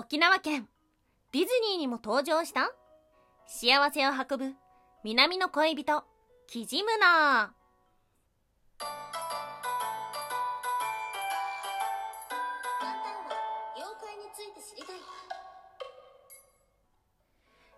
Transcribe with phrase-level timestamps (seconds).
[0.00, 0.66] 沖縄県。
[1.30, 2.72] ディズニーにも登場した？
[3.46, 4.54] 幸せを運ぶ
[5.04, 6.04] 南の恋人
[6.46, 7.60] キジムナー。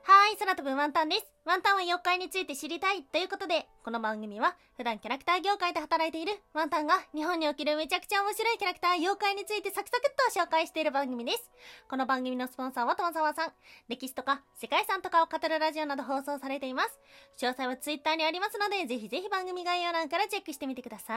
[0.05, 1.32] はい、空飛ぶワンタンです。
[1.45, 11.51] ワンタンは妖怪について知りたいということで、この番組は普段キャラクター業界で働いているワンタンが日本におけるめちゃくちゃ面白いキャラクター妖怪についてサクサクっと紹介している番組です。
[11.91, 13.53] この番組のスポンサーは友沢さん。
[13.89, 17.01] 歴史とか世界遺産とかを語るラジオなど放送されています。
[17.39, 21.13] 詳細はツイッターにありますので、ぜひぜひ番組概要欄からチェックしてみてくださ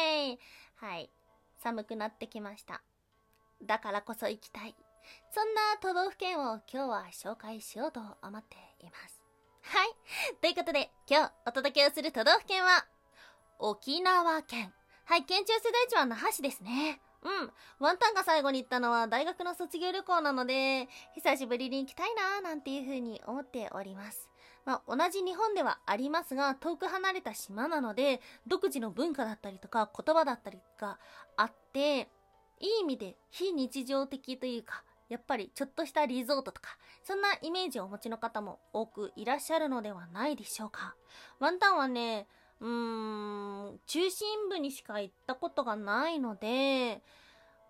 [0.00, 0.38] い。
[0.76, 1.10] はい。
[1.62, 2.80] 寒くなってきました。
[3.62, 4.74] だからこそ行きたい。
[5.30, 9.19] そんな都道府県を今日は紹介しようと思っています。
[9.62, 9.88] はい。
[10.40, 12.86] ということで、今日お届けをする都道府県は、
[13.58, 14.72] 沖縄県。
[15.04, 17.00] はい、県庁世代地は那覇市ですね。
[17.22, 17.50] うん。
[17.78, 24.30] ワンタンが最後に行ったのは大学の卒業旅行なので、久しぶりに行きたいなーなんていう風に思っております。
[24.64, 30.98] まあ、同じ日本ではありますが、遠く離れた島なので、独自の文化だったりとか言葉だったりが
[31.36, 32.08] あって、
[32.60, 40.94] いい意味で非日常的というか、やっぱりちょっとしたリゾートとか、そんなイメージをお持ちの方も多くいらっしゃるのではないでしょうか。
[41.40, 42.28] ワンタンはね、
[42.60, 47.02] うーん、中心部にしか行ったことがないので、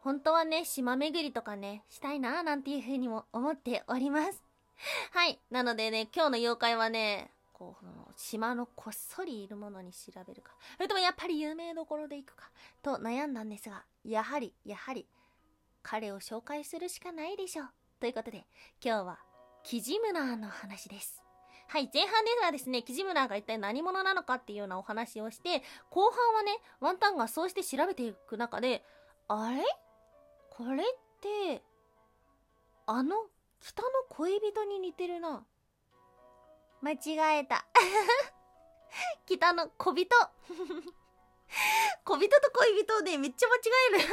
[0.02, 4.42] 本当はね、島巡りとかね、したいななんていうふうにも思っております。
[5.12, 5.41] はい。
[5.50, 12.50] なのでね、今日の妖怪はね、こう、島のこっそりいるものに調べるか、それともやっぱり有名どころで行くか、
[12.83, 15.06] と悩んだんですが、やはり、やはり、
[15.83, 17.69] 彼を紹介するしかないでしょう。
[18.00, 18.47] ということで、
[18.84, 19.19] 今日は、
[19.62, 21.23] キジムナーの話です。
[21.69, 28.84] はい、前半ではですね、キジムナーが一体何者なのかっていうようなお話をして、後半はね、ワンタンがそうして調べていく中で、
[29.28, 29.62] あれ？
[30.51, 30.86] これっ
[31.20, 31.62] て、
[32.86, 33.14] あの、
[33.61, 35.45] 北の恋人に似てるな。
[36.83, 37.64] 間違えた。
[39.27, 40.08] 北の小人。
[42.05, 43.61] 小人と恋人でめっちゃ間違
[43.95, 44.08] える。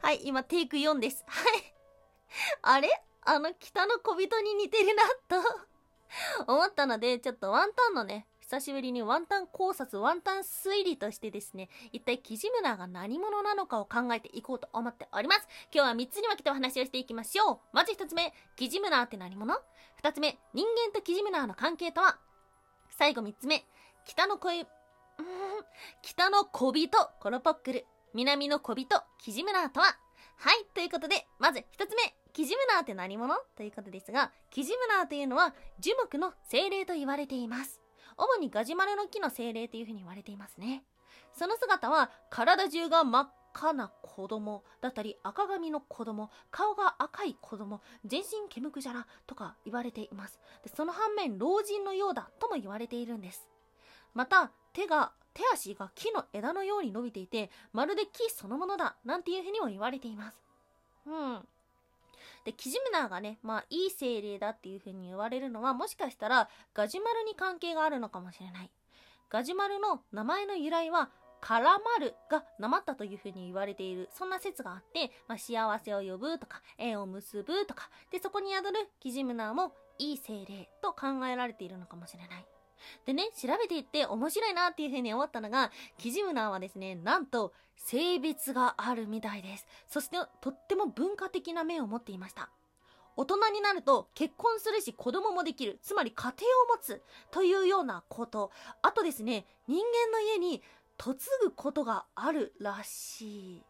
[0.00, 1.24] はい、今テイク4です。
[1.26, 1.74] はい。
[2.62, 2.88] あれ？
[3.24, 15.46] あの北の小人に似てるな、と思ったので、ちょっとワンタンのね、久しぶりにワンタン考察、ワンタン推理としてですね、一体キジムナーが何者なのかを考えていこうと思っております。
[15.72, 17.58] 今日は3つに分けてお話をしていきましょう。
[17.72, 19.54] まず1つ目、キジムナーって何者
[20.02, 22.18] ?2 つ目、人間とキジムナーの関係とは？
[22.90, 23.64] 最後3つ目、
[24.04, 24.66] 北の恋、
[26.02, 26.90] 北の小人、
[27.20, 27.86] コロポックル。
[28.14, 29.86] 南の小人、キジムナーとは
[30.36, 33.34] はい、ということで、まず一つ目、キジムナーって何者？
[33.56, 37.80] ということですが、キジムナーというのは樹木の精霊と言われています。
[38.16, 40.84] 主にガジュマルの木の精霊というふうに言われていますね。
[41.32, 50.38] その姿は体中が真っ赤な子供だったり赤髪の子供、顔が赤い子供、全身毛むくじゃらとか言われています。
[50.62, 53.48] でその反面、老人のようだとも言われているんです。
[54.12, 60.38] また、手が手足が木の枝のように伸びていて、まるで木そのものだ、なんていうふうにも言われています。
[61.06, 61.48] うん。
[62.44, 68.70] で、キジムナーがね、まあ、いい精霊だっていうふうに言われるのは、もしかしたら、ガジュマルに関係があるのかもしれない。
[69.30, 71.10] ガジュマルの名前の由来は、
[71.40, 82.46] カラマルがなまったというふうに言われている、そんな説があって、まあ、幸せを呼ぶとか、縁を結ぶとか、で、そこに宿るキジムナーも、いい精霊と考えられているのかもしれない。
[83.06, 89.66] でね、調べていって面白いなっていうふうに思ったのが、キジムナーはですね、なんと性別があるみたいです。
[89.88, 92.50] そしてとっても文化的な面を持っていました。
[93.14, 95.78] 大人になると結婚するし子供もできる。
[95.82, 96.32] つまり家庭
[96.64, 98.50] を持つというようなこと。
[98.80, 100.62] あとですね、人間の家に
[101.04, 103.62] 嫁ぐことがあるらしい。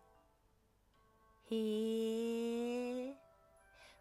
[1.50, 3.12] へー。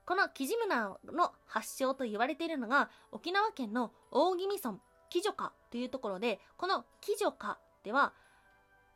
[0.05, 4.79] このキジムナーの発祥と言われているのが沖縄県の大宜味村
[5.11, 8.13] キジョカというところで、このキジョカでは、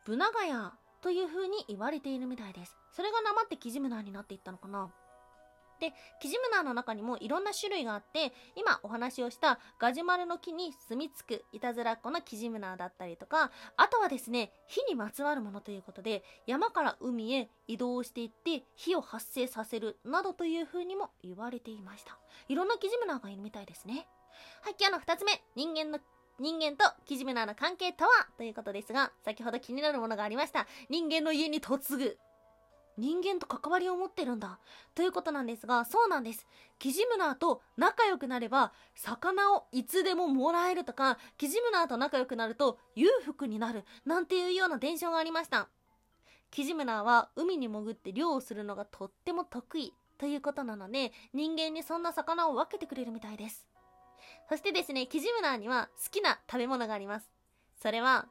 [0.05, 2.75] ブナガヤという風に言われているみたいです。
[2.91, 4.91] それがなまってキジムナーになっていったのかな。
[5.79, 22.17] で、キジムナーの中にもいろんな種類があって、今お話をしたガジュマルの木に住み着くいたずらっ子のキジムナーだったりとか、あとはですね、火にまつわるものということで、山から海へ移動していって火を発生させるなどという風にも言われていました。
[22.47, 24.07] いろんなキジムナーがいるみたいですね。
[24.61, 25.99] はい、今日の二つ目、人間の
[26.39, 28.09] 人間とキジムナーの関係とは？
[28.37, 30.67] ということですが、先ほど気になるものがありました。
[30.89, 32.17] 人間の家に嫁ぐ。
[32.97, 34.57] 人間と関わりを持ってるんだ。
[34.95, 36.47] ということなんですが、そうなんです。
[36.79, 43.83] キジムナーと仲良くなれば、魚をいつでももらえるとか、キジムナーと仲良くなると裕福になる。
[44.05, 45.67] なんていうような伝承がありました。
[46.51, 53.67] キジムナーは海に潜って漁をするのがとっても得意ということなので、人間にそんな魚を分けてくれるみたいです。
[54.49, 57.29] そしてですね、キジムナーには好きな食べ物があります。
[57.81, 58.27] それは、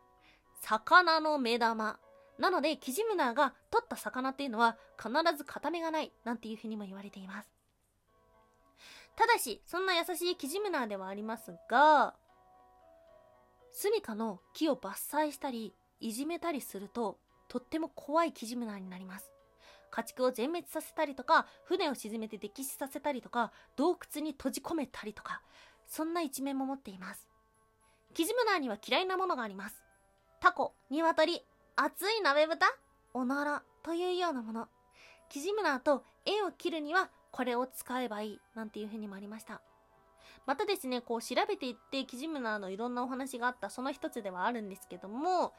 [0.63, 1.99] 魚の目玉。
[2.39, 7.49] なので、キジムナーが取った魚っていうのは必ず片目がないなんていうふうにも言われています。
[9.17, 12.15] ただし、そんな優しいキジムナーではありますが、
[13.73, 17.19] スミカの木を伐採したり、いじめたりすると、
[17.49, 19.31] とっても怖いキジムナーになります。
[19.91, 25.41] 家畜を全滅させたりとか、船を沈めて溺死させたりとか、洞窟に閉じ込めたりとか、
[25.95, 27.29] そんな一面も持っています。
[28.15, 29.85] キジムナーには嫌いなものがあります。
[30.41, 31.41] タコ、ニワトリ、
[31.77, 32.67] 熱い鍋豚、
[33.13, 34.67] おならというようなもの。
[35.29, 39.63] キジムナーと縁を切るにはこれを使えばいいなんていう風にもありました。
[40.47, 45.53] またですね、こう調べていってキジムナーのいろんなお話があったその一つではあるんですけども、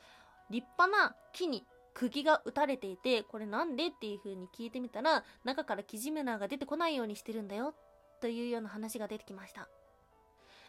[0.50, 7.74] 立派な木に釘が打たれていて、これなんでっていう風に聞いてみたら、中からキジムナーが出てこないようにしてるんだよ、
[8.20, 9.70] というような話が出てきました。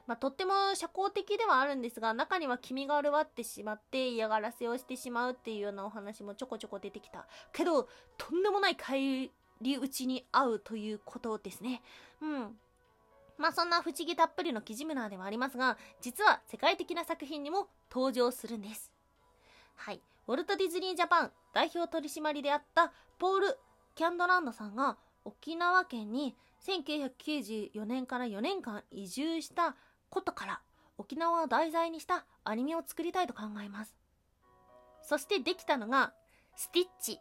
[0.07, 7.27] まあ、とっても社交的ではあるんですが、中には気味が悪わってしまって嫌がらせをしてしまうっていうようなお話もちょこちょこ出てきた。
[7.53, 9.31] けど、とんでもない返
[9.61, 11.83] り討ちに遭うということですね。
[12.21, 12.57] うん。
[13.39, 18.93] まあそんな不思議たっぷりのキジムナーではありますが、実は世界的な作品にも登場するんです。
[19.75, 20.01] はい。
[20.29, 23.59] ウォルト・ディズニー・ジャパン代表取締りであったポール・
[23.95, 26.37] キャンドランドさんが沖縄県に
[26.67, 29.77] 1994年から4年間移住した
[30.11, 30.61] ことから
[30.99, 33.95] 沖縄を題材にしたアニメを作りたいと考えます。
[35.03, 36.13] そしてできたのが
[36.57, 37.21] スティッチ。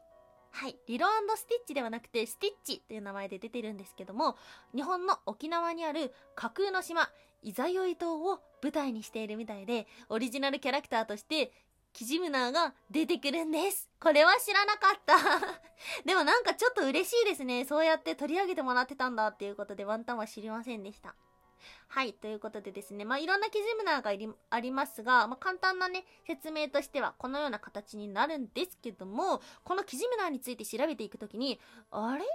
[0.51, 0.77] はい。
[0.87, 4.37] リロスティッチではなくてスティッチという名前で出てるんですけども、
[4.73, 7.09] 日本の沖縄にある架空の島、
[7.43, 11.51] イザヨイ島を舞台にしているみたいで、オリジナルキャラクターとして
[11.91, 13.89] キジムナーが出てくるんです。
[13.99, 15.15] これは知らなかった
[16.05, 17.65] でもなんかちょっと嬉しいですね。
[17.65, 21.15] そうやって取り上げてもらってたんだっていうことでワンタンは知りませんでした。
[21.87, 24.11] はい、ということでですね、まあ、いろんなキジムナーが
[24.49, 31.59] ありますが、まあ、簡単なね、説明としてはこのような形になるんですけども、このキジムナーについて調べていくときに、
[31.91, 32.25] あれ？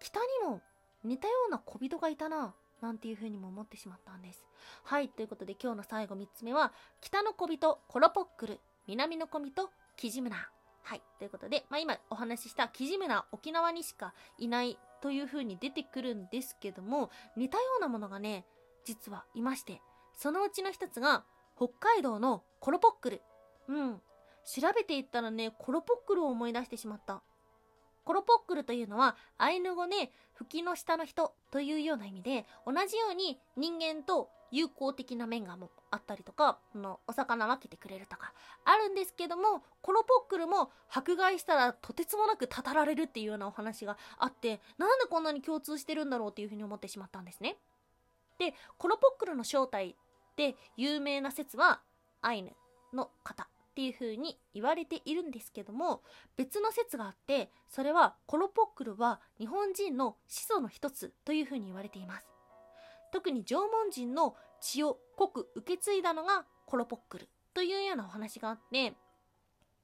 [0.00, 0.60] 北にも
[1.04, 2.54] 似たような小人がいたな。
[2.80, 4.44] なんていう風にも思ってしまったんです。
[4.82, 10.38] はい、ということで今日の最後3つ目は、北の小人、コロポックル南の小人、キジムナー。
[10.82, 11.02] はい。
[11.20, 18.46] ということで、まあ、今お話ししたキジムナー、沖縄にしかいないという風に出てくるんですけども、似たようなものがね、
[18.84, 19.82] 実はいまして、
[20.16, 21.24] そのうちの一つが、
[21.56, 23.22] 北海道のコロポックル。
[23.68, 24.00] うん。
[24.44, 27.22] 調べていったらね、コロポックルを思い出してしまった。
[28.04, 38.32] コロポックルというのは、アイヌ語で、吹きの下の人というような意味で、同じように人間と友好的な面がもあったりとか、のお魚分けてくれるとか、
[38.64, 47.56] あるんですけども、コロポックルも迫害したらとてつもなくたたられるっていうようなお話があって、なんでこんなに共通してるんだろうっていうふうに思ってしまったんですね。
[48.38, 49.94] で、コロポックルの正体
[50.36, 51.80] で有名な説は、
[52.22, 52.52] アイヌ
[52.92, 56.02] の方っていう風に言われているんですけども
[56.36, 62.31] 別の説があってそれはコロポックルは日本人の始祖の一つという風に言われています
[63.12, 68.94] 特に縄文人の血を濃く受け継いだのがコロポックルというようなお話があって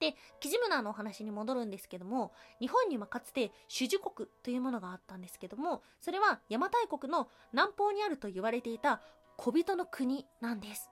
[0.00, 9.00] で、キジムナーのお話に戻るんですけども、日本にはかつて種樹国というものがあったんですけども、それは邪馬台国の南方にあると言われていた
[9.36, 10.90] 小人の国なんです。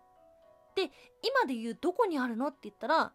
[0.74, 0.90] で、
[1.22, 3.12] 今で言うどこにあるのって言ったら、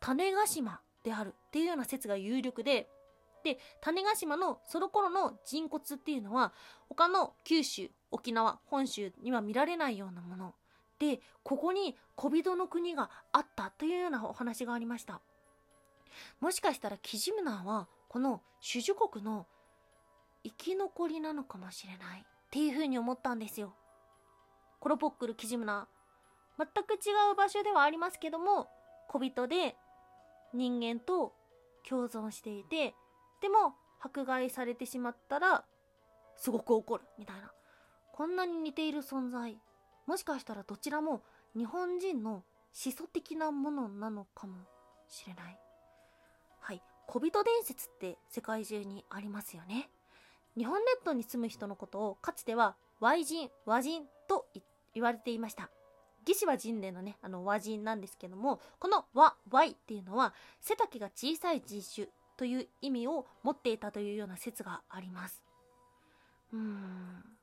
[0.00, 2.88] 種子島であるっていうような説が有力で、
[3.42, 6.52] で、種子島のその頃の人骨っていうのは、
[6.88, 10.54] 他の九州、沖縄、本州には見られないようなもの。
[10.98, 15.20] で、ここに小人の国があったというようなお話がありました。
[16.40, 19.46] もしかしたらキジムナーは、この種樹国の
[20.42, 23.74] 生き残りなのかもしれないっていうふうに思ったんですよ。
[24.80, 26.66] コロポックルキジムナー。
[26.74, 26.96] 全く違
[27.32, 28.68] う場所ではありますけども、
[29.08, 29.76] 小人で
[30.52, 31.32] 人間と
[31.88, 32.94] 共存していて、
[33.40, 35.64] でも迫害されてしまったら
[36.36, 37.52] すごく怒るみたいな
[38.20, 39.56] こんなに似ている存在。
[40.06, 41.22] もしかしたらどちらも
[41.56, 44.58] 日本人の始祖的なものなのかも
[45.08, 45.58] しれない。
[46.60, 46.82] はい。
[47.06, 49.88] 小人伝説って世界中にありますよね。
[50.54, 54.44] 日本列島に住む人のことをかつては Y 人和人と
[54.92, 55.70] 言われていました。
[56.28, 65.42] 義士は人類のね、あの和人なんですけども、この和、Y っていうのは、背丈が小さい人種という意味を持っていたというような説があります。
[66.52, 67.39] うーん。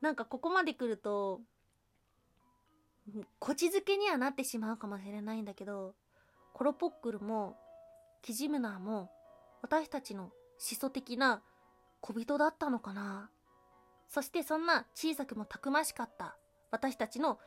[0.00, 1.40] なんかここまで来ると、
[3.38, 5.94] こちづけにはなってしまうかもしれないんだけど、
[6.52, 7.56] コロポックルも
[8.22, 9.10] キジムナーも
[9.62, 11.42] 私たちの始祖的な
[12.00, 13.30] 小人だったのかな
[14.08, 16.36] そしてそんな小さくもたくましかった
[16.70, 17.38] 私たちの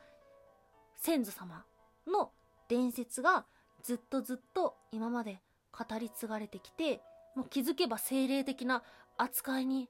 [0.96, 1.64] 先祖様
[2.06, 2.30] の
[2.68, 3.46] 伝説が
[3.82, 5.40] ずっとずっと今まで
[5.72, 7.00] 語り継がれてきて
[7.34, 8.82] もう気づけば精霊的な
[9.16, 9.88] 扱いに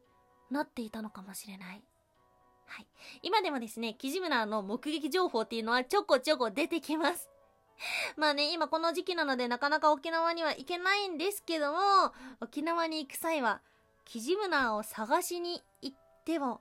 [0.51, 1.83] なっていたのかもしれない。
[2.71, 2.87] はい。
[3.23, 7.29] 今でもですね、キジムナーの目撃情報っていうのはちょこちょこ出てきます。
[8.17, 11.79] まあね、今この時期なのでなかなか沖縄には行けないんですけども、
[12.41, 13.61] 沖縄に行く際は、
[14.05, 16.61] キジムナーを探しに行っても、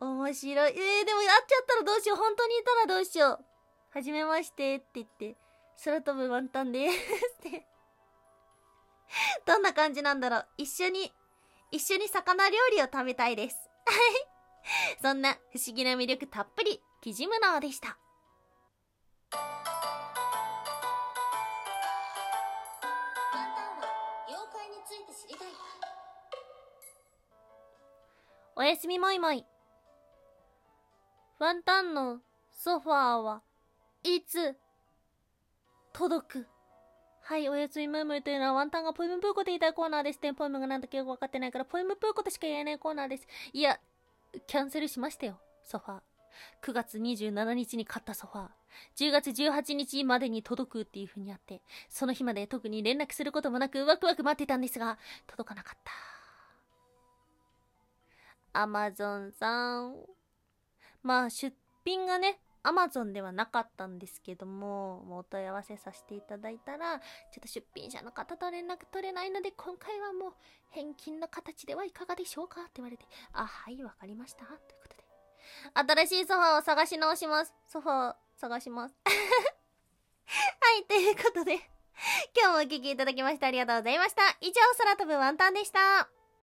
[0.00, 0.72] 面白い。
[0.72, 2.16] えー、でも会っちゃったらどうしよう。
[2.16, 3.44] 本当にいたらどうしよう。
[3.90, 5.36] はじめましてって言って、
[5.84, 6.96] 空飛ぶワンタンです
[7.48, 7.66] って
[9.44, 10.48] どんな感じなんだろう。
[10.56, 11.12] 一緒に、
[11.70, 13.56] 一緒に魚料理を食べたいです。
[13.84, 14.31] はい。
[15.00, 17.98] そんな不思議な魅力たっぷり、キジムナーでした。
[28.54, 29.44] おやすみもいもい。
[31.40, 33.42] ワンタンのソファーは
[34.04, 34.56] いつ
[35.92, 36.46] 届く？
[37.22, 40.34] はい、おやすみむいむいというのはワンタンがポエムプーコで言いたいコーナーですね。
[40.34, 43.26] ポエムがなんだかよくわかってないから、ポエムプーコとしか言えないコーナーです。
[43.52, 43.80] いや、
[44.46, 46.00] キャンセルしましたよ、ソファー。
[46.62, 48.48] 9月27日に買ったソファー。
[48.96, 55.92] 10月18日までに届くっていう風にあって、その日まで特に連絡することもなくワクワク待ってたんですが、届かなかった。
[58.60, 59.96] アマゾンさん。
[61.02, 67.04] まあ、出品がね、アマゾンではなかったんですけども、もうお問い合わせさせていただいたら、ちょ
[67.38, 70.32] っと出品者の方と連絡取れないので、今回はもう
[70.70, 74.44] 返金の形ではいかがでしょうかって言われて、あ、はい、わかりました。
[74.44, 75.02] ということで。
[75.74, 77.54] 新しいソファーを探し直します。
[77.66, 78.94] ソファー探します。
[79.04, 81.54] はい、ということで、
[82.34, 84.22] 今日もお聴きいただきましてありがとうございました。
[84.40, 86.21] 以上、空飛ぶワンタンでした。